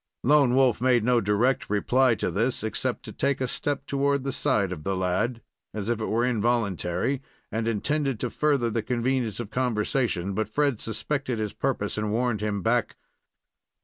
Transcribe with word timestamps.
Lone 0.23 0.55
Wolf 0.55 0.81
made 0.81 1.03
no 1.03 1.21
direct 1.21 1.69
reply 1.69 2.15
to 2.15 2.31
this, 2.31 2.63
except 2.63 3.03
to 3.05 3.11
take 3.11 3.39
a 3.39 3.47
step 3.47 3.85
toward 3.85 4.23
the 4.23 4.31
side 4.31 4.71
of 4.71 4.83
the 4.83 4.95
lad, 4.97 5.43
as 5.75 5.89
if 5.89 6.01
it 6.01 6.07
were 6.07 6.25
involuntary, 6.25 7.21
and 7.51 7.67
intended 7.67 8.19
to 8.21 8.31
further 8.31 8.71
the 8.71 8.81
convenience 8.81 9.39
of 9.39 9.51
conversation; 9.51 10.33
but 10.33 10.49
Fred 10.49 10.81
suspected 10.81 11.37
his 11.37 11.53
purpose, 11.53 11.99
and 11.99 12.11
warned 12.11 12.41
him 12.41 12.63
back. 12.63 12.95